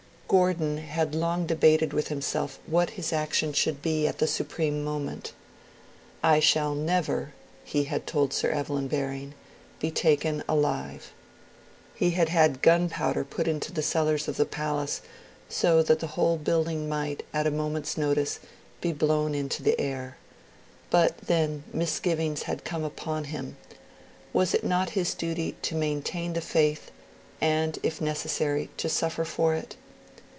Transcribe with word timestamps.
Gordon 0.45 0.77
had 0.77 1.13
long 1.13 1.45
debated 1.45 1.91
with 1.91 2.07
himself 2.07 2.57
what 2.65 2.91
his 2.91 3.11
action 3.11 3.51
should 3.51 3.81
be 3.81 4.07
at 4.07 4.19
the 4.19 4.27
supreme 4.27 4.81
moment. 4.81 5.33
'I 6.23 6.39
shall 6.39 6.73
never 6.73 7.33
(D.V.),' 7.65 7.79
he 7.79 7.83
had 7.83 8.07
told 8.07 8.31
Sir 8.31 8.49
Evelyn 8.49 8.87
Baring, 8.87 9.33
'be 9.81 9.91
taken 9.91 10.41
alive.' 10.47 11.11
He 11.95 12.11
had 12.11 12.29
had 12.29 12.61
gunpowder 12.61 13.25
put 13.25 13.45
into 13.45 13.73
the 13.73 13.81
cellars 13.83 14.29
of 14.29 14.37
the 14.37 14.45
palace, 14.45 15.01
so 15.49 15.83
that 15.83 15.99
the 15.99 16.07
whole 16.15 16.37
building 16.37 16.87
might, 16.87 17.25
at 17.33 17.45
a 17.45 17.51
moment's 17.51 17.97
notice, 17.97 18.39
be 18.79 18.93
blown 18.93 19.35
into 19.35 19.61
the 19.61 19.77
air. 19.81 20.15
But 20.89 21.17
then 21.17 21.65
misgivings 21.73 22.43
had 22.43 22.63
come 22.63 22.85
upon 22.85 23.25
him; 23.25 23.57
was 24.31 24.53
it 24.53 24.63
not 24.63 24.91
his 24.91 25.13
duty 25.13 25.57
'to 25.61 25.75
maintain 25.75 26.31
the 26.31 26.39
faith, 26.39 26.89
and, 27.41 27.77
if 27.83 27.99
necessary, 27.99 28.69
to 28.77 28.87
suffer 28.87 29.25
for 29.25 29.55
it'? 29.55 29.75